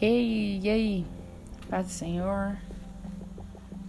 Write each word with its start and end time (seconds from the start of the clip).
Ei, 0.00 0.60
e 0.62 0.68
aí? 0.68 1.06
Paz 1.70 1.86
do 1.86 1.92
Senhor. 1.92 2.56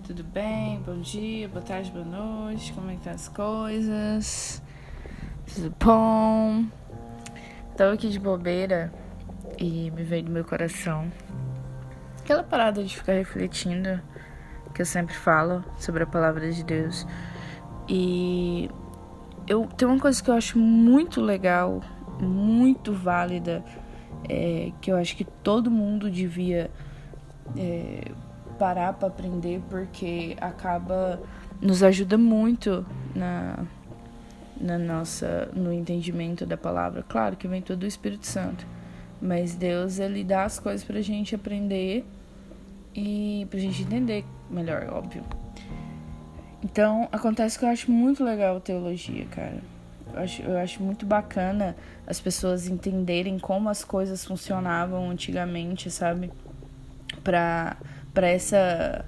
Tudo 0.06 0.24
bem? 0.24 0.82
Bom 0.86 1.02
dia, 1.02 1.50
boa 1.50 1.62
tarde, 1.62 1.92
boa 1.92 2.06
noite. 2.06 2.72
Como 2.74 2.90
é 2.90 2.96
que 2.96 3.02
tá 3.02 3.12
as 3.12 3.28
coisas? 3.28 4.62
Tudo 5.54 5.76
bom? 5.84 6.66
Tava 7.76 7.94
aqui 7.94 8.10
de 8.10 8.20
bobeira 8.20 8.92
e 9.60 9.92
me 9.92 10.04
veio 10.04 10.24
do 10.24 10.32
meu 10.32 10.46
coração 10.46 11.12
aquela 12.28 12.44
parada 12.44 12.84
de 12.84 12.94
ficar 12.94 13.14
refletindo 13.14 14.02
que 14.74 14.82
eu 14.82 14.86
sempre 14.86 15.16
falo 15.16 15.64
sobre 15.78 16.04
a 16.04 16.06
palavra 16.06 16.52
de 16.52 16.62
Deus. 16.62 17.08
E 17.88 18.70
eu 19.48 19.66
tem 19.66 19.88
uma 19.88 19.98
coisa 19.98 20.22
que 20.22 20.30
eu 20.30 20.36
acho 20.36 20.60
muito 20.60 21.22
legal, 21.22 21.82
muito 22.20 22.94
válida 22.94 23.64
é, 24.30 24.72
que 24.82 24.92
eu 24.92 24.98
acho 24.98 25.16
que 25.16 25.24
todo 25.24 25.70
mundo 25.70 26.10
devia 26.10 26.70
é, 27.58 28.12
parar 28.58 28.94
para 28.94 29.08
aprender 29.08 29.62
porque 29.70 30.36
acaba 30.40 31.20
nos 31.62 31.84
ajuda 31.84 32.18
muito 32.18 32.86
na 33.16 33.66
na 34.60 34.78
nossa 34.78 35.50
no 35.54 35.72
entendimento 35.72 36.46
da 36.46 36.58
palavra. 36.58 37.04
Claro 37.08 37.36
que 37.36 37.48
vem 37.48 37.62
todo 37.62 37.84
o 37.84 37.86
Espírito 37.86 38.26
Santo 38.26 38.66
mas 39.22 39.56
Deus 39.56 40.00
ele 40.00 40.24
dá 40.24 40.44
as 40.44 40.60
coisas 40.60 40.84
para 40.84 41.00
a 41.00 41.02
gente 41.02 41.36
aprender 41.36 42.06
e 42.96 43.48
para 43.50 43.58
a 43.58 43.62
gente 43.62 43.82
entender 43.82 44.26
melhor 44.50 44.88
óbvio. 44.92 45.24
Então 46.64 47.08
acontece 47.12 47.58
que 47.58 47.66
eu 47.66 47.70
acho 47.70 47.92
muito 47.92 48.24
legal 48.24 48.60
teologia 48.60 49.26
cara 49.26 49.62
eu 50.18 50.24
acho, 50.24 50.42
eu 50.42 50.58
acho 50.58 50.84
muito 50.84 51.06
bacana 51.06 51.76
as 52.06 52.20
pessoas 52.20 52.68
entenderem 52.68 53.38
como 53.38 53.70
as 53.70 53.84
coisas 53.84 54.26
funcionavam 54.26 55.10
antigamente, 55.10 55.92
sabe? 55.92 56.32
Pra, 57.24 57.78
pra, 58.14 58.28
essa, 58.28 59.06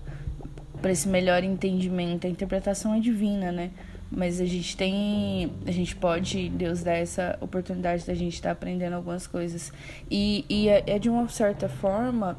pra 0.82 0.92
esse 0.92 1.08
melhor 1.08 1.44
entendimento. 1.44 2.28
A 2.28 2.30
interpretação 2.30 2.94
é 2.94 3.00
divina, 3.00 3.52
né? 3.52 3.72
Mas 4.12 4.42
a 4.42 4.46
gente 4.46 4.76
tem. 4.76 5.52
A 5.66 5.72
gente 5.72 5.96
pode, 5.96 6.50
Deus 6.50 6.84
dá 6.84 6.94
essa 6.94 7.38
oportunidade 7.42 8.06
da 8.06 8.14
gente 8.14 8.34
estar 8.34 8.50
tá 8.50 8.54
aprendendo 8.54 8.94
algumas 8.94 9.28
coisas. 9.28 9.72
E, 10.10 10.46
e 10.50 10.68
é, 10.68 10.84
é 10.88 11.00
de 11.00 11.10
uma 11.10 11.28
certa 11.30 11.70
forma. 11.70 12.38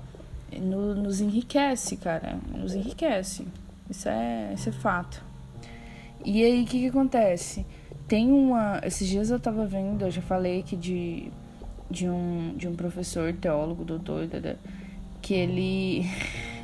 No, 0.53 0.97
nos 0.97 1.21
enriquece, 1.21 1.97
cara. 1.97 2.37
Nos 2.53 2.75
enriquece. 2.75 3.47
Isso 3.89 4.09
é, 4.09 4.53
isso 4.53 4.69
é 4.69 4.73
fato. 4.73 5.23
E 6.25 6.45
aí, 6.45 6.63
o 6.63 6.67
que, 6.67 6.81
que 6.81 6.87
acontece? 6.89 7.65
Tem 8.11 8.29
uma. 8.29 8.81
Esses 8.83 9.07
dias 9.07 9.31
eu 9.31 9.39
tava 9.39 9.65
vendo, 9.65 10.05
eu 10.05 10.11
já 10.11 10.21
falei 10.21 10.59
aqui 10.59 10.75
de, 10.75 11.31
de, 11.89 12.09
um, 12.09 12.55
de 12.57 12.67
um 12.67 12.75
professor 12.75 13.33
teólogo, 13.33 13.85
doutor, 13.85 14.29
que 15.23 15.33
ele. 15.33 16.05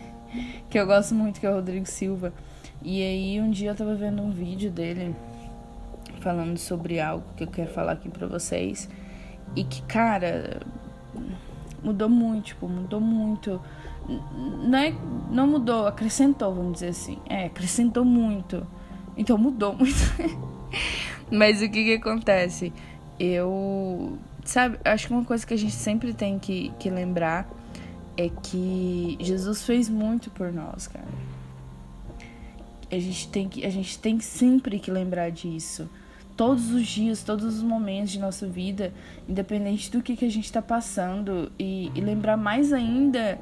que 0.68 0.76
eu 0.76 0.84
gosto 0.84 1.14
muito, 1.14 1.38
que 1.38 1.46
é 1.46 1.50
o 1.50 1.54
Rodrigo 1.54 1.86
Silva. 1.86 2.32
E 2.82 3.00
aí 3.00 3.40
um 3.40 3.48
dia 3.48 3.70
eu 3.70 3.76
tava 3.76 3.94
vendo 3.94 4.20
um 4.22 4.32
vídeo 4.32 4.72
dele 4.72 5.14
falando 6.18 6.58
sobre 6.58 6.98
algo 6.98 7.24
que 7.36 7.44
eu 7.44 7.48
quero 7.48 7.70
falar 7.70 7.92
aqui 7.92 8.08
pra 8.08 8.26
vocês. 8.26 8.88
E 9.54 9.62
que, 9.62 9.82
cara, 9.82 10.62
mudou 11.80 12.08
muito, 12.08 12.46
tipo, 12.46 12.66
mudou 12.66 13.00
muito. 13.00 13.62
Não, 14.64 14.78
é, 14.80 14.92
não 15.30 15.46
mudou, 15.46 15.86
acrescentou, 15.86 16.52
vamos 16.52 16.72
dizer 16.72 16.88
assim. 16.88 17.20
É, 17.30 17.44
acrescentou 17.44 18.04
muito. 18.04 18.66
Então 19.16 19.38
mudou 19.38 19.76
muito. 19.76 19.94
Mas 21.30 21.60
o 21.60 21.68
que 21.68 21.84
que 21.84 21.94
acontece? 21.94 22.72
Eu. 23.18 24.18
Sabe, 24.44 24.78
acho 24.84 25.08
que 25.08 25.12
uma 25.12 25.24
coisa 25.24 25.44
que 25.44 25.54
a 25.54 25.58
gente 25.58 25.74
sempre 25.74 26.14
tem 26.14 26.38
que, 26.38 26.72
que 26.78 26.88
lembrar 26.88 27.48
é 28.16 28.28
que 28.28 29.18
Jesus 29.20 29.64
fez 29.64 29.88
muito 29.88 30.30
por 30.30 30.52
nós, 30.52 30.86
cara. 30.86 31.04
A 32.90 32.98
gente 32.98 33.28
tem 33.28 33.48
que 33.48 33.66
a 33.66 33.70
gente 33.70 33.98
tem 33.98 34.20
sempre 34.20 34.78
que 34.78 34.90
lembrar 34.90 35.30
disso. 35.30 35.88
Todos 36.36 36.70
os 36.70 36.86
dias, 36.86 37.22
todos 37.22 37.56
os 37.56 37.62
momentos 37.62 38.10
de 38.10 38.18
nossa 38.18 38.46
vida, 38.46 38.92
independente 39.26 39.90
do 39.90 40.02
que, 40.02 40.14
que 40.14 40.24
a 40.24 40.30
gente 40.30 40.44
está 40.44 40.60
passando, 40.60 41.50
e, 41.58 41.90
e 41.94 42.00
lembrar 42.00 42.36
mais 42.36 42.74
ainda 42.74 43.38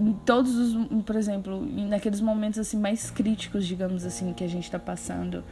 em 0.00 0.12
todos 0.24 0.54
os, 0.54 1.02
por 1.02 1.16
exemplo, 1.16 1.60
naqueles 1.88 2.20
momentos 2.20 2.58
assim 2.60 2.78
mais 2.78 3.10
críticos, 3.10 3.66
digamos 3.66 4.04
assim, 4.04 4.32
que 4.32 4.44
a 4.44 4.48
gente 4.48 4.64
está 4.64 4.78
passando 4.78 5.42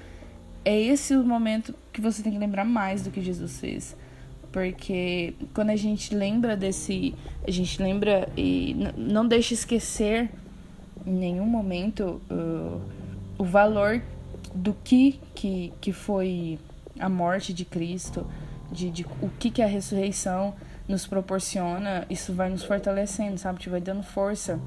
é 0.65 0.81
esse 0.81 1.17
o 1.17 1.25
momento 1.25 1.75
que 1.93 2.01
você 2.01 2.23
tem 2.23 2.33
que 2.33 2.39
lembrar 2.39 2.65
mais 2.65 3.03
do 3.03 3.11
que 3.11 3.21
Jesus 3.21 3.59
fez. 3.59 3.97
Porque 4.51 5.35
quando 5.55 5.71
a 5.71 5.77
gente 5.77 6.15
lembra 6.15 6.57
desse. 6.57 7.15
A 7.47 7.51
gente 7.51 7.83
lembra 7.83 8.29
e 8.37 8.77
não 8.97 9.27
deixa 9.27 9.55
esquecer 9.55 10.31
em 11.07 11.13
nenhum 11.13 11.47
momento 11.47 12.21
uh, 12.31 12.81
o 13.39 13.45
valor 13.45 14.03
do 14.55 14.75
que, 14.85 15.19
que, 15.35 15.73
que 15.81 15.93
foi 15.93 16.59
a 16.99 17.09
morte 17.09 17.55
de 17.55 17.65
Cristo, 17.65 18.27
de, 18.71 18.91
de 18.91 19.07
o 19.21 19.31
que, 19.39 19.51
que 19.51 19.63
a 19.63 19.67
ressurreição 19.67 20.55
nos 20.87 21.07
proporciona, 21.07 22.05
isso 22.11 22.33
vai 22.35 22.51
nos 22.51 22.63
fortalecendo, 22.63 23.39
sabe? 23.39 23.59
Te 23.59 23.71
vai 23.71 23.81
dando 23.81 24.03
força. 24.03 24.61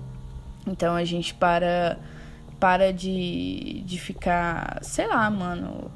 Então 0.65 0.95
a 0.95 1.03
gente 1.03 1.33
para 1.33 1.97
para 2.59 2.91
de, 2.93 3.81
de 3.85 3.99
ficar, 3.99 4.79
sei 4.81 5.07
lá, 5.07 5.29
mano, 5.29 5.91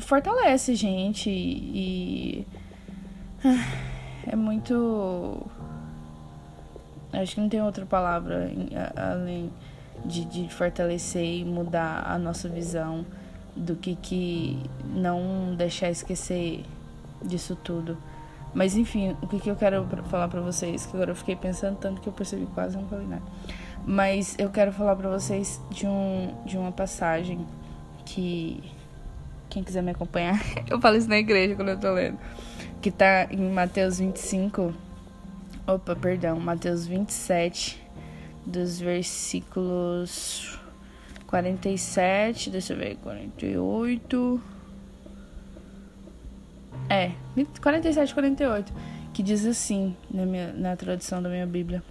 fortalece 0.00 0.74
gente 0.74 1.30
e 1.30 2.46
é 4.26 4.36
muito 4.36 5.46
acho 7.12 7.34
que 7.34 7.40
não 7.40 7.48
tem 7.48 7.62
outra 7.62 7.86
palavra 7.86 8.50
além 8.96 9.50
de, 10.04 10.24
de 10.24 10.48
fortalecer 10.48 11.24
e 11.24 11.44
mudar 11.44 12.04
a 12.06 12.18
nossa 12.18 12.48
visão 12.48 13.06
do 13.54 13.76
que 13.76 13.94
que 13.94 14.58
não 14.84 15.54
deixar 15.56 15.90
esquecer 15.90 16.64
disso 17.22 17.56
tudo. 17.56 17.96
Mas 18.52 18.76
enfim, 18.76 19.16
o 19.22 19.26
que, 19.26 19.40
que 19.40 19.50
eu 19.50 19.56
quero 19.56 19.86
falar 20.08 20.28
para 20.28 20.40
vocês, 20.40 20.86
que 20.86 20.94
agora 20.96 21.10
eu 21.10 21.16
fiquei 21.16 21.34
pensando 21.34 21.76
tanto 21.76 22.00
que 22.00 22.08
eu 22.08 22.12
percebi 22.12 22.46
quase 22.54 22.76
não 22.76 22.86
falei 22.86 23.06
nada. 23.06 23.22
Mas 23.86 24.34
eu 24.38 24.48
quero 24.50 24.72
falar 24.72 24.96
para 24.96 25.10
vocês 25.10 25.60
de, 25.70 25.86
um, 25.86 26.34
de 26.44 26.56
uma 26.56 26.72
passagem 26.72 27.46
que. 28.04 28.62
Quem 29.50 29.62
quiser 29.62 29.82
me 29.82 29.92
acompanhar, 29.92 30.40
eu 30.68 30.80
falo 30.80 30.96
isso 30.96 31.08
na 31.08 31.18
igreja 31.18 31.54
quando 31.54 31.68
eu 31.68 31.78
tô 31.78 31.92
lendo. 31.92 32.18
Que 32.80 32.90
tá 32.90 33.28
em 33.30 33.50
Mateus 33.50 33.98
25. 33.98 34.74
Opa, 35.66 35.94
perdão, 35.94 36.40
Mateus 36.40 36.86
27, 36.86 37.80
dos 38.44 38.80
versículos 38.80 40.58
47, 41.26 42.50
deixa 42.50 42.72
eu 42.72 42.78
ver, 42.78 42.96
48. 42.96 44.40
É, 46.88 47.12
47, 47.60 48.12
48. 48.12 48.72
Que 49.12 49.22
diz 49.22 49.46
assim 49.46 49.96
na, 50.10 50.26
minha, 50.26 50.52
na 50.52 50.76
tradução 50.76 51.22
da 51.22 51.28
minha 51.28 51.46
Bíblia. 51.46 51.82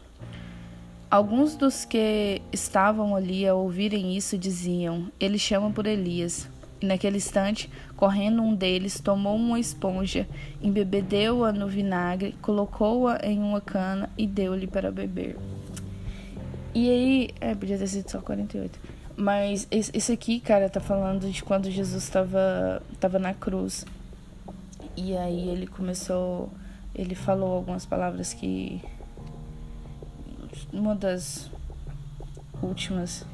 Alguns 1.13 1.56
dos 1.56 1.85
que 1.85 2.41
estavam 2.51 3.16
ali 3.16 3.47
a 3.47 3.53
ouvirem 3.53 4.18
isso 4.18 4.35
diziam: 4.35 5.12
Ele 5.19 5.38
chama 5.38 5.69
por 5.69 5.85
Elias. 5.85 6.50
E 6.81 6.88
naquele 6.88 7.18
instante, 7.18 7.69
correndo 7.96 8.41
um 8.41 8.56
deles, 8.56 9.00
tomou 9.00 9.35
uma 9.35 9.59
esponja, 9.59 10.28
embebedeu-a 10.59 11.52
no 11.52 11.68
vinagre, 11.68 12.35
colocou-a 12.41 13.19
em 13.23 13.38
uma 13.38 13.62
cana 13.62 14.09
e 14.18 14.25
deu-lhe 14.25 14.66
para 14.66 14.91
beber. 14.91 15.38
E 16.73 16.90
aí, 16.90 17.29
é, 17.40 17.53
podia 17.53 17.78
ter 17.78 17.85
sido 17.85 18.09
só 18.09 18.19
48. 18.19 18.79
Mas 19.16 19.68
esse 19.69 20.12
aqui, 20.12 20.40
cara, 20.40 20.68
tá 20.68 20.79
falando 20.79 21.29
de 21.29 21.44
quando 21.44 21.69
Jesus 21.69 22.06
estava 22.06 22.81
tava 23.00 23.19
na 23.19 23.35
cruz. 23.35 23.85
E 24.97 25.16
aí 25.16 25.47
ele 25.47 25.67
começou, 25.67 26.49
ele 26.96 27.14
falou 27.14 27.53
algumas 27.53 27.85
palavras 27.85 28.34
que 28.34 28.82
uma 30.73 30.96
das 30.96 31.49
últimas. 32.61 33.25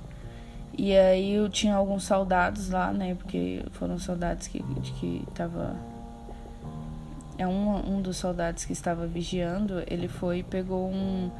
E 0.77 0.95
aí 0.95 1.33
eu 1.33 1.49
tinha 1.49 1.75
alguns 1.75 2.03
soldados 2.03 2.69
lá, 2.69 2.91
né? 2.91 3.15
Porque 3.15 3.65
foram 3.71 3.97
soldados 3.97 4.47
que, 4.47 4.63
que 4.99 5.25
tava. 5.33 5.75
É 7.37 7.47
um, 7.47 7.95
um 7.95 8.01
dos 8.01 8.17
soldados 8.17 8.65
que 8.65 8.73
estava 8.73 9.07
vigiando, 9.07 9.81
ele 9.87 10.09
foi 10.09 10.39
e 10.39 10.43
pegou 10.43 10.89
um, 10.89 11.31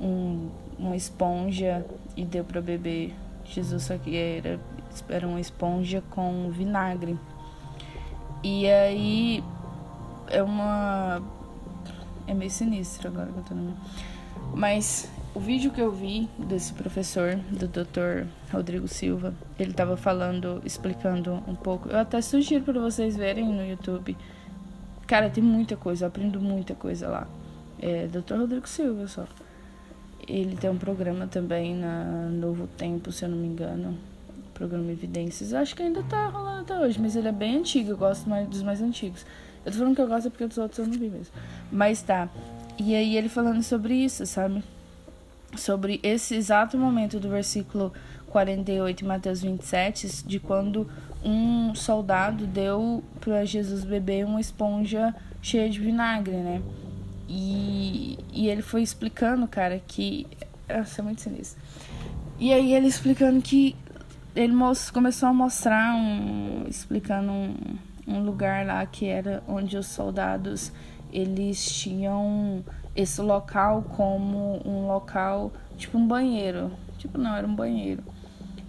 um, 0.00 0.48
uma 0.78 0.94
esponja 0.94 1.84
e 2.16 2.24
deu 2.24 2.44
para 2.44 2.60
beber. 2.60 3.14
Jesus 3.44 3.88
que 4.04 4.14
era, 4.14 4.60
era 5.08 5.26
uma 5.26 5.40
esponja 5.40 6.02
com 6.10 6.50
vinagre. 6.50 7.18
E 8.42 8.68
aí 8.68 9.44
é 10.28 10.42
uma. 10.42 11.22
É 12.26 12.34
meio 12.34 12.50
sinistro 12.50 13.08
agora 13.08 13.32
que 13.32 13.38
eu 13.38 13.44
tô 13.44 13.54
no. 13.54 13.74
Mas 14.54 15.10
o 15.38 15.40
vídeo 15.40 15.70
que 15.70 15.80
eu 15.80 15.92
vi 15.92 16.28
desse 16.36 16.72
professor, 16.72 17.36
do 17.36 17.68
Dr. 17.68 18.26
Rodrigo 18.52 18.88
Silva, 18.88 19.32
ele 19.56 19.70
estava 19.70 19.96
falando, 19.96 20.60
explicando 20.64 21.32
um 21.46 21.54
pouco. 21.54 21.88
Eu 21.88 21.98
até 22.00 22.20
sugiro 22.20 22.64
para 22.64 22.80
vocês 22.80 23.16
verem 23.16 23.46
no 23.46 23.64
YouTube. 23.64 24.16
Cara, 25.06 25.30
tem 25.30 25.44
muita 25.44 25.76
coisa, 25.76 26.04
eu 26.04 26.08
aprendo 26.08 26.40
muita 26.40 26.74
coisa 26.74 27.06
lá. 27.06 27.28
É 27.80 28.08
Dr. 28.08 28.34
Rodrigo 28.34 28.68
Silva 28.68 29.06
só. 29.06 29.26
Ele 30.26 30.56
tem 30.56 30.68
um 30.68 30.76
programa 30.76 31.28
também 31.28 31.72
na 31.72 32.28
Novo 32.32 32.66
Tempo, 32.76 33.12
se 33.12 33.24
eu 33.24 33.28
não 33.28 33.38
me 33.38 33.46
engano. 33.46 33.96
Programa 34.54 34.90
Evidências. 34.90 35.54
Acho 35.54 35.76
que 35.76 35.84
ainda 35.84 36.02
tá 36.02 36.26
rolando 36.26 36.62
até 36.62 36.76
hoje, 36.80 37.00
mas 37.00 37.14
ele 37.14 37.28
é 37.28 37.32
bem 37.32 37.58
antigo. 37.58 37.90
Eu 37.90 37.96
gosto 37.96 38.28
mais 38.28 38.48
dos 38.48 38.64
mais 38.64 38.82
antigos. 38.82 39.24
Eu 39.64 39.70
tô 39.70 39.78
falando 39.78 39.94
que 39.94 40.02
eu 40.02 40.08
gosto 40.08 40.32
porque 40.32 40.48
dos 40.48 40.58
outros 40.58 40.80
eu 40.80 40.86
não 40.86 40.98
vi 40.98 41.08
mesmo. 41.08 41.32
Mas 41.70 42.02
tá. 42.02 42.28
E 42.76 42.92
aí 42.96 43.16
ele 43.16 43.28
falando 43.28 43.62
sobre 43.62 43.94
isso, 43.94 44.26
sabe? 44.26 44.64
Sobre 45.58 45.98
esse 46.02 46.34
exato 46.34 46.78
momento 46.78 47.18
do 47.18 47.28
versículo 47.28 47.92
48 48.28 49.04
em 49.04 49.08
Mateus 49.08 49.42
27, 49.42 50.24
de 50.26 50.38
quando 50.38 50.88
um 51.24 51.74
soldado 51.74 52.46
deu 52.46 53.02
para 53.20 53.44
Jesus 53.44 53.84
beber 53.84 54.24
uma 54.24 54.40
esponja 54.40 55.14
cheia 55.42 55.68
de 55.68 55.80
vinagre, 55.80 56.36
né? 56.36 56.62
E, 57.28 58.18
e 58.32 58.48
ele 58.48 58.62
foi 58.62 58.82
explicando, 58.82 59.46
cara, 59.46 59.82
que. 59.86 60.26
Nossa, 60.68 61.00
é 61.00 61.04
muito 61.04 61.20
sinistro. 61.20 61.60
E 62.38 62.52
aí 62.52 62.74
ele 62.74 62.86
explicando 62.86 63.40
que. 63.42 63.76
Ele 64.34 64.54
começou 64.92 65.28
a 65.28 65.32
mostrar 65.32 65.94
um. 65.94 66.64
explicando 66.68 67.32
um, 67.32 67.54
um 68.06 68.22
lugar 68.22 68.64
lá 68.64 68.86
que 68.86 69.06
era 69.06 69.42
onde 69.46 69.76
os 69.76 69.86
soldados 69.86 70.72
eles 71.12 71.64
tinham 71.70 72.64
esse 72.94 73.20
local 73.20 73.82
como 73.96 74.60
um 74.64 74.86
local, 74.86 75.52
tipo 75.76 75.96
um 75.98 76.06
banheiro. 76.06 76.70
Tipo, 76.98 77.18
não, 77.18 77.36
era 77.36 77.46
um 77.46 77.54
banheiro. 77.54 78.02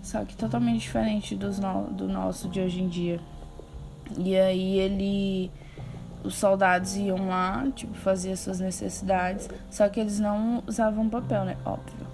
Só 0.01 0.23
que 0.23 0.35
totalmente 0.35 0.81
diferente 0.81 1.35
dos 1.35 1.59
no, 1.59 1.85
do 1.85 2.07
nosso 2.07 2.47
de 2.47 2.59
hoje 2.59 2.81
em 2.81 2.87
dia. 2.87 3.19
E 4.17 4.35
aí 4.37 4.79
ele 4.79 5.51
os 6.23 6.35
soldados 6.35 6.97
iam 6.97 7.29
lá, 7.29 7.65
tipo, 7.73 7.93
fazer 7.93 8.35
suas 8.35 8.59
necessidades, 8.59 9.49
só 9.69 9.87
que 9.87 9.99
eles 9.99 10.19
não 10.19 10.61
usavam 10.67 11.09
papel, 11.09 11.45
né? 11.45 11.55
Óbvio. 11.65 12.07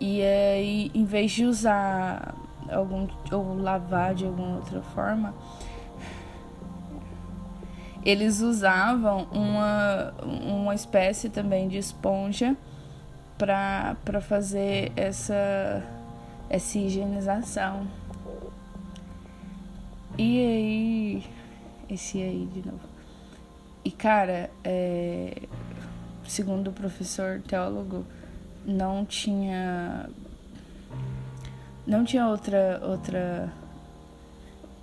E 0.00 0.20
aí, 0.22 0.90
em 0.92 1.04
vez 1.04 1.30
de 1.30 1.44
usar 1.44 2.34
algum 2.68 3.06
ou 3.30 3.54
lavar 3.56 4.14
de 4.14 4.26
alguma 4.26 4.56
outra 4.56 4.82
forma, 4.82 5.32
eles 8.04 8.40
usavam 8.40 9.26
uma, 9.32 10.12
uma 10.20 10.74
espécie 10.74 11.30
também 11.30 11.68
de 11.68 11.78
esponja 11.78 12.54
para 13.38 14.20
fazer 14.20 14.92
essa, 14.94 15.82
essa 16.50 16.78
higienização. 16.78 17.86
E 20.18 20.38
aí, 20.38 21.24
esse 21.88 22.22
aí 22.22 22.46
de 22.52 22.64
novo. 22.64 22.94
E, 23.84 23.90
cara, 23.90 24.50
é, 24.62 25.42
segundo 26.26 26.68
o 26.68 26.72
professor 26.72 27.40
teólogo, 27.40 28.04
não 28.64 29.04
tinha. 29.04 30.08
Não 31.86 32.04
tinha 32.04 32.28
outra, 32.28 32.80
outra 32.82 33.52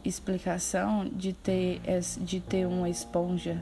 explicação 0.04 1.08
de 1.08 1.34
ter, 1.34 1.82
de 2.20 2.40
ter 2.40 2.66
uma 2.66 2.90
esponja 2.90 3.62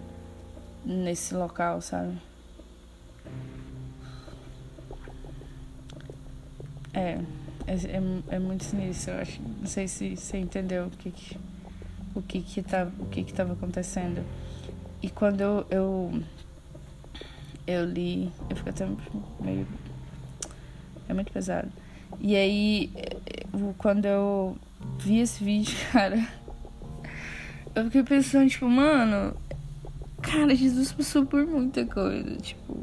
nesse 0.86 1.34
local, 1.34 1.82
sabe? 1.82 2.18
É, 6.94 7.20
é, 7.68 7.74
é, 7.74 8.36
é 8.36 8.40
muito 8.40 8.64
sinistro, 8.64 9.14
eu 9.14 9.22
acho. 9.22 9.42
Não 9.42 9.68
sei 9.68 9.88
se 9.88 10.16
você 10.16 10.38
entendeu 10.38 10.88
o 10.88 10.90
que, 10.90 11.12
que 11.12 11.38
o 12.16 12.22
que 12.22 12.42
que 12.42 12.62
tá, 12.62 12.88
o 13.00 13.06
que 13.06 13.24
que 13.24 13.34
tava 13.34 13.54
acontecendo. 13.54 14.24
E 15.02 15.10
quando 15.10 15.42
eu, 15.42 15.66
eu, 15.70 16.24
eu 17.66 17.86
li, 17.86 18.32
eu 18.50 18.56
fico 18.56 18.70
até 18.70 18.88
meio. 19.40 19.68
É 21.08 21.14
muito 21.14 21.32
pesado. 21.32 21.72
E 22.20 22.36
aí, 22.36 22.92
quando 23.78 24.06
eu 24.06 24.58
vi 25.00 25.20
esse 25.20 25.44
vídeo, 25.44 25.78
cara, 25.92 26.28
eu 27.76 27.86
fiquei 27.86 28.04
pensando, 28.04 28.50
tipo, 28.50 28.68
mano, 28.68 29.36
cara, 30.22 30.56
Jesus 30.56 30.92
passou 30.92 31.26
por 31.26 31.46
muita 31.46 31.86
coisa, 31.86 32.36
tipo, 32.38 32.78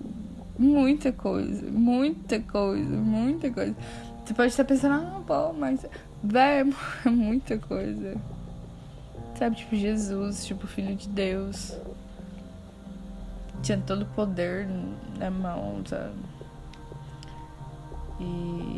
muita 0.58 1.12
coisa, 1.12 1.70
muita 1.70 2.40
coisa, 2.40 2.96
muita 2.96 3.50
coisa. 3.50 3.76
Você 4.24 4.34
pode 4.34 4.48
estar 4.48 4.64
pensando, 4.64 4.94
ah, 4.94 5.22
pô, 5.26 5.52
mas, 5.52 5.86
velho, 6.22 6.74
é 7.04 7.10
muita 7.10 7.58
coisa. 7.58 8.16
Sabe, 9.38 9.56
tipo, 9.56 9.76
Jesus, 9.76 10.46
tipo, 10.46 10.66
Filho 10.66 10.96
de 10.96 11.08
Deus 11.08 11.78
tinha 13.62 13.78
todo 13.78 14.02
o 14.02 14.06
poder 14.06 14.69
na 15.19 15.30
mão, 15.30 15.82
sabe? 15.86 16.14
E. 18.20 18.75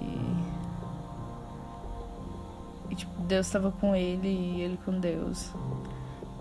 tipo, 2.99 3.23
Deus 3.23 3.47
estava 3.47 3.71
com 3.71 3.95
ele 3.95 4.29
e 4.29 4.61
ele 4.61 4.79
com 4.85 4.99
Deus. 4.99 5.51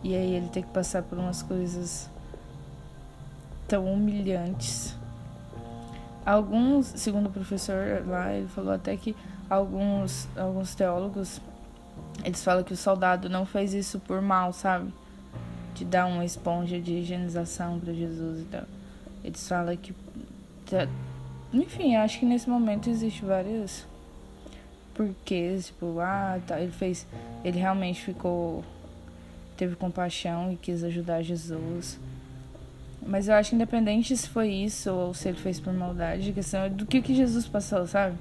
E 0.04 0.16
aí 0.16 0.36
ele 0.36 0.50
tem 0.50 0.64
que 0.64 0.70
passar 0.70 1.04
por 1.04 1.18
umas 1.18 1.42
coisas 1.42 2.10
tão 3.68 3.92
humilhantes. 3.92 4.96
Alguns, 6.26 6.88
segundo 6.88 7.28
o 7.28 7.32
professor 7.32 8.04
lá, 8.06 8.34
ele 8.34 8.48
falou 8.48 8.74
até 8.74 8.96
que 8.98 9.16
alguns, 9.50 10.28
alguns 10.38 10.76
teólogos 10.76 11.42
eles 12.24 12.44
falam 12.44 12.64
que 12.64 12.74
o 12.74 12.78
soldado 12.78 13.30
não 13.30 13.46
fez 13.46 13.74
isso 13.74 14.00
por 14.00 14.22
mal, 14.22 14.52
sabe? 14.52 14.92
de 15.78 15.86
dar 15.86 16.08
uma 16.08 16.26
esponja 16.26 16.80
de 16.80 16.96
higienização 16.96 17.80
para 17.80 17.94
Jesus 17.94 18.42
e 18.42 18.46
tal. 18.46 18.64
Eles 19.24 19.48
falam 19.48 19.78
que. 19.78 19.94
Tá, 20.66 20.88
enfim, 21.54 21.96
acho 21.96 22.20
que 22.20 22.26
nesse 22.26 22.50
momento 22.50 22.90
existe 22.90 23.24
várias 23.24 23.86
porquês, 24.98 25.68
tipo, 25.68 26.00
ah, 26.00 26.40
tá, 26.46 26.60
ele 26.60 26.72
fez. 26.72 27.06
Ele 27.46 27.60
realmente 27.60 28.04
ficou. 28.04 28.64
teve 29.56 29.76
compaixão 29.76 30.52
e 30.52 30.58
quis 30.58 30.84
ajudar 30.84 31.22
Jesus. 31.22 32.00
Mas 33.06 33.28
eu 33.30 33.36
acho 33.36 33.52
que 33.52 33.56
independente 33.56 34.18
se 34.18 34.28
foi 34.28 34.50
isso 34.50 34.92
ou 34.92 35.14
se 35.14 35.30
ele 35.30 35.38
fez 35.38 35.60
por 35.60 35.72
maldade, 35.72 36.32
a 36.32 36.34
questão 36.34 36.62
é 36.64 36.70
do 36.70 36.86
que, 36.86 37.02
que 37.02 37.16
Jesus 37.16 37.48
passou, 37.48 37.86
sabe? 37.88 38.18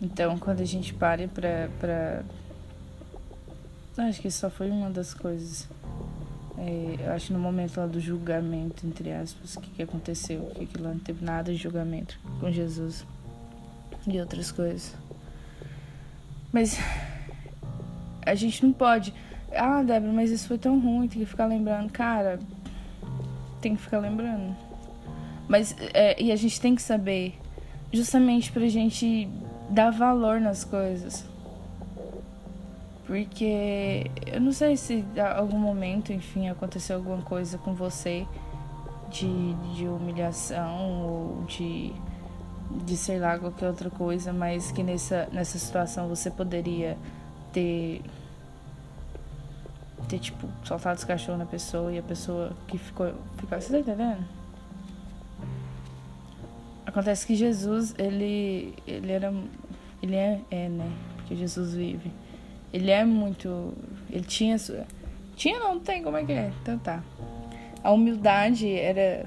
Então, 0.00 0.38
quando 0.38 0.60
a 0.60 0.64
gente 0.64 0.94
para 0.94 1.28
pra, 1.28 1.68
pra 1.78 2.22
Acho 3.96 4.20
que 4.20 4.30
só 4.30 4.50
foi 4.50 4.70
uma 4.70 4.90
das 4.90 5.12
coisas. 5.12 5.68
É, 6.58 6.96
eu 7.06 7.12
acho 7.12 7.32
no 7.32 7.38
momento 7.38 7.78
lá 7.78 7.86
do 7.86 8.00
julgamento, 8.00 8.86
entre 8.86 9.12
aspas, 9.12 9.56
o 9.56 9.60
que, 9.60 9.70
que 9.70 9.82
aconteceu, 9.82 10.50
que, 10.54 10.66
que 10.66 10.80
lá 10.80 10.90
não 10.90 10.98
teve 10.98 11.24
nada 11.24 11.52
de 11.52 11.58
julgamento 11.58 12.18
com 12.40 12.50
Jesus 12.50 13.04
e 14.06 14.20
outras 14.20 14.52
coisas. 14.52 14.94
Mas 16.52 16.78
a 18.24 18.34
gente 18.34 18.64
não 18.64 18.72
pode. 18.72 19.12
Ah, 19.52 19.82
Débora, 19.82 20.12
mas 20.12 20.30
isso 20.30 20.48
foi 20.48 20.58
tão 20.58 20.78
ruim, 20.80 21.08
tem 21.08 21.20
que 21.20 21.26
ficar 21.26 21.46
lembrando. 21.46 21.90
Cara, 21.90 22.38
tem 23.60 23.76
que 23.76 23.82
ficar 23.82 23.98
lembrando. 23.98 24.56
Mas, 25.48 25.76
é, 25.92 26.20
e 26.20 26.32
a 26.32 26.36
gente 26.36 26.60
tem 26.60 26.74
que 26.74 26.82
saber, 26.82 27.38
justamente 27.92 28.50
pra 28.50 28.66
gente 28.68 29.28
dar 29.70 29.90
valor 29.90 30.40
nas 30.40 30.64
coisas. 30.64 31.24
Porque 33.06 34.10
eu 34.26 34.40
não 34.40 34.52
sei 34.52 34.76
se 34.76 35.04
em 35.14 35.20
algum 35.20 35.58
momento, 35.58 36.12
enfim, 36.12 36.48
aconteceu 36.48 36.96
alguma 36.96 37.20
coisa 37.20 37.58
com 37.58 37.74
você 37.74 38.26
de, 39.10 39.54
de 39.74 39.86
humilhação 39.86 41.02
ou 41.02 41.44
de, 41.44 41.92
de 42.84 42.96
sei 42.96 43.18
lá, 43.18 43.38
qualquer 43.38 43.68
outra 43.68 43.90
coisa, 43.90 44.32
mas 44.32 44.72
que 44.72 44.82
nessa, 44.82 45.28
nessa 45.32 45.58
situação 45.58 46.08
você 46.08 46.30
poderia 46.30 46.96
ter 47.52 48.02
ter 50.08 50.18
tipo 50.18 50.46
soltado 50.64 50.98
os 50.98 51.04
cachorros 51.04 51.38
na 51.38 51.46
pessoa 51.46 51.90
e 51.90 51.98
a 51.98 52.02
pessoa 52.02 52.52
que 52.66 52.76
ficou 52.76 53.12
ficou 53.36 53.60
você 53.60 53.70
tá 53.72 53.78
entendendo? 53.78 54.24
Acontece 56.84 57.26
que 57.26 57.34
Jesus, 57.34 57.94
ele 57.98 58.74
ele 58.86 59.12
era 59.12 59.32
ele 60.02 60.16
é, 60.16 60.40
é 60.50 60.68
né? 60.68 60.90
Porque 61.16 61.34
Jesus 61.34 61.74
vive 61.74 62.10
ele 62.74 62.90
é 62.90 63.04
muito. 63.04 63.72
Ele 64.10 64.24
tinha. 64.24 64.56
Tinha, 65.36 65.60
não, 65.60 65.78
tem, 65.78 66.02
como 66.02 66.16
é 66.16 66.24
que 66.24 66.32
é? 66.32 66.52
Então 66.60 66.76
tá. 66.76 67.04
A 67.84 67.92
humildade 67.92 68.68
era 68.68 69.26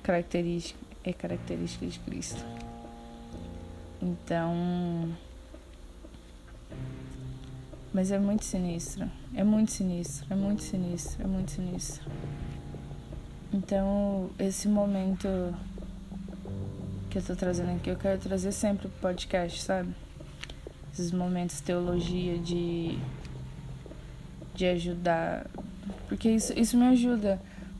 característica, 0.00 0.78
é 1.08 1.12
característica 1.12 1.86
de 1.86 1.98
Cristo. 2.00 2.44
Então. 4.02 5.14
Mas 7.92 8.10
é 8.10 8.18
muito 8.18 8.44
sinistro. 8.44 9.10
É 9.34 9.42
muito 9.42 9.72
sinistro. 9.72 10.26
É 10.28 10.34
muito 10.34 10.62
sinistro. 10.62 11.24
É 11.24 11.26
muito 11.26 11.50
sinistro. 11.50 12.10
Então, 13.52 14.28
esse 14.38 14.68
momento 14.68 15.28
que 17.08 17.18
eu 17.18 17.22
tô 17.22 17.34
trazendo 17.34 17.74
aqui, 17.76 17.88
eu 17.88 17.96
quero 17.96 18.20
trazer 18.20 18.52
sempre 18.52 18.88
pro 18.88 19.00
podcast, 19.00 19.62
sabe? 19.62 19.94
esses 20.96 21.12
momentos 21.12 21.58
de 21.58 21.62
teologia 21.62 22.38
de 22.38 22.98
de 24.54 24.64
ajudar, 24.64 25.46
porque 26.08 26.30
isso 26.30 26.58
isso 26.58 26.78
me 26.78 26.86
ajuda 26.86 27.38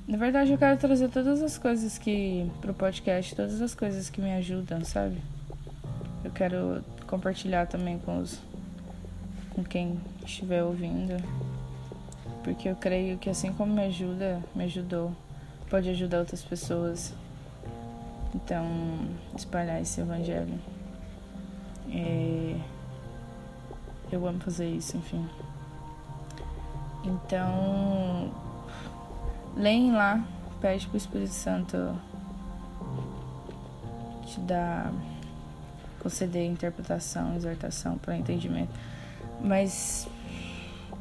Na 0.08 0.16
verdade, 0.16 0.52
eu 0.52 0.58
quero 0.58 0.78
trazer 0.78 1.08
todas 1.08 1.42
as 1.42 1.58
coisas 1.58 1.98
que. 1.98 2.48
pro 2.60 2.72
podcast, 2.72 3.34
todas 3.34 3.60
as 3.60 3.74
coisas 3.74 4.08
que 4.08 4.20
me 4.20 4.32
ajudam, 4.34 4.84
sabe? 4.84 5.20
Eu 6.22 6.30
quero 6.30 6.84
compartilhar 7.08 7.66
também 7.66 7.98
com 7.98 8.18
os. 8.18 8.40
com 9.52 9.64
quem 9.64 10.00
estiver 10.24 10.62
ouvindo. 10.62 11.16
Porque 12.44 12.68
eu 12.68 12.76
creio 12.76 13.18
que 13.18 13.28
assim 13.28 13.52
como 13.52 13.74
me 13.74 13.84
ajuda, 13.86 14.40
me 14.54 14.64
ajudou, 14.64 15.12
pode 15.68 15.90
ajudar 15.90 16.20
outras 16.20 16.42
pessoas. 16.42 17.12
Então, 18.32 18.64
espalhar 19.36 19.82
esse 19.82 20.00
evangelho. 20.00 20.60
É... 21.90 22.56
Eu 24.12 24.24
amo 24.24 24.38
fazer 24.38 24.68
isso, 24.68 24.96
enfim. 24.96 25.28
Então, 27.02 28.30
leem 29.56 29.92
lá, 29.92 30.22
pede 30.60 30.86
pro 30.86 30.96
Espírito 30.96 31.32
Santo 31.32 31.76
te 34.26 34.40
dar, 34.40 34.92
conceder 36.02 36.44
interpretação, 36.44 37.34
exortação 37.36 37.96
para 37.96 38.16
entendimento. 38.16 38.72
Mas 39.40 40.06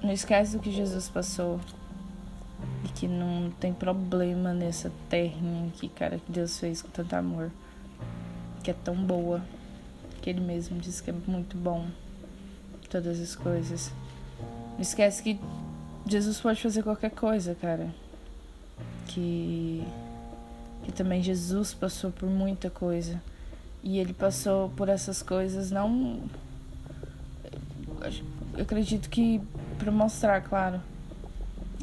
não 0.02 0.12
esquece 0.12 0.56
do 0.56 0.62
que 0.62 0.72
Jesus 0.72 1.10
passou 1.10 1.60
e 2.84 2.88
que 2.90 3.08
não 3.08 3.52
tem 3.60 3.74
problema 3.74 4.54
nessa 4.54 4.92
terra 5.10 5.36
que, 5.74 5.90
cara, 5.90 6.20
que 6.20 6.32
Deus 6.32 6.60
fez 6.60 6.82
com 6.82 6.90
tanto 6.90 7.14
amor, 7.16 7.52
que 8.64 8.72
é 8.72 8.74
tão 8.74 8.96
boa, 8.96 9.42
que 10.22 10.30
Ele 10.30 10.42
mesmo 10.42 10.80
disse 10.80 11.04
que 11.04 11.10
é 11.10 11.16
muito 11.28 11.58
bom, 11.58 11.88
todas 12.90 13.20
as 13.20 13.36
coisas. 13.36 13.92
Não 14.74 14.82
esquece 14.82 15.24
que 15.24 15.40
Jesus 16.08 16.40
pode 16.40 16.62
fazer 16.62 16.84
qualquer 16.84 17.12
coisa, 17.12 17.56
cara. 17.56 17.90
Que, 19.06 19.86
que 20.84 20.92
também 20.92 21.22
Jesus 21.22 21.74
passou 21.74 22.12
por 22.12 22.30
muita 22.30 22.70
coisa. 22.70 23.22
E 23.84 24.00
ele 24.00 24.14
passou 24.14 24.70
por 24.70 24.90
essas 24.90 25.22
coisas 25.22 25.72
não. 25.72 26.22
Eu 28.56 28.64
acredito 28.64 29.10
que 29.10 29.42
para 29.78 29.92
mostrar, 29.92 30.42
claro. 30.42 30.82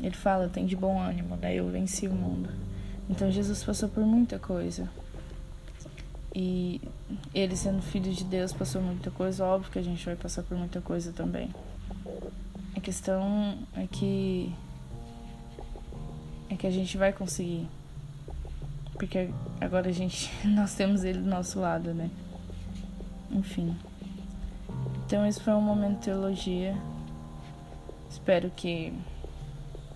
Ele 0.02 0.16
fala, 0.16 0.48
tem 0.48 0.66
de 0.66 0.74
bom 0.74 1.00
ânimo, 1.00 1.36
né? 1.36 1.54
Eu 1.54 1.68
venci 1.68 2.08
o 2.08 2.12
mundo. 2.12 2.50
Então 3.08 3.30
Jesus 3.30 3.62
passou 3.62 3.88
por 3.88 4.04
muita 4.04 4.38
coisa. 4.38 4.90
E 6.34 6.80
ele 7.34 7.54
sendo 7.56 7.82
filho 7.82 8.12
de 8.12 8.24
Deus 8.24 8.52
passou 8.52 8.80
muita 8.80 9.10
coisa, 9.10 9.44
óbvio 9.44 9.70
que 9.70 9.78
a 9.78 9.82
gente 9.82 10.04
vai 10.04 10.16
passar 10.16 10.42
por 10.42 10.56
muita 10.56 10.80
coisa 10.80 11.12
também. 11.12 11.50
A 12.74 12.80
questão 12.80 13.58
é 13.76 13.86
que 13.86 14.52
é 16.52 16.56
que 16.56 16.66
a 16.66 16.70
gente 16.70 16.96
vai 16.96 17.12
conseguir. 17.12 17.68
Porque 18.94 19.30
agora 19.60 19.88
a 19.88 19.92
gente 19.92 20.30
nós 20.46 20.74
temos 20.74 21.04
ele 21.04 21.18
do 21.18 21.28
nosso 21.28 21.58
lado, 21.60 21.92
né? 21.94 22.10
Enfim. 23.30 23.76
Então 25.06 25.26
esse 25.26 25.40
foi 25.40 25.52
um 25.54 25.60
momento 25.60 25.98
de 25.98 26.04
teologia. 26.04 26.76
Espero 28.10 28.50
que 28.54 28.92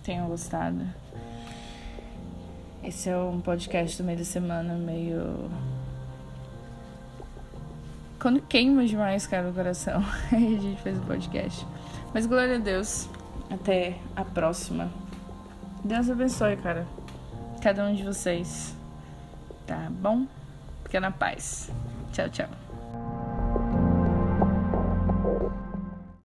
tenham 0.02 0.28
gostado. 0.28 0.84
Esse 2.82 3.10
é 3.10 3.16
um 3.16 3.40
podcast 3.40 3.98
do 3.98 4.04
meio 4.04 4.18
da 4.18 4.24
semana 4.24 4.74
meio 4.74 5.50
quando 8.18 8.40
queima 8.40 8.84
demais, 8.86 9.26
cara, 9.26 9.48
o 9.50 9.52
coração. 9.52 10.02
A 10.32 10.36
gente 10.36 10.82
fez 10.82 10.98
o 10.98 11.02
podcast. 11.02 11.66
Mas 12.14 12.26
glória 12.26 12.56
a 12.56 12.58
Deus. 12.58 13.08
Até 13.50 13.98
a 14.16 14.24
próxima. 14.24 14.90
Deus 15.86 16.10
abençoe, 16.10 16.56
cara. 16.56 16.84
Cada 17.62 17.84
um 17.84 17.94
de 17.94 18.02
vocês. 18.02 18.74
Tá 19.66 19.88
bom? 19.88 20.26
Fica 20.82 20.98
na 20.98 21.12
paz. 21.12 21.70
Tchau, 22.12 22.28
tchau. 22.28 22.65